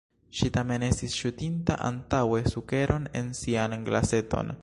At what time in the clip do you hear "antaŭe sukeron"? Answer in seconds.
1.91-3.07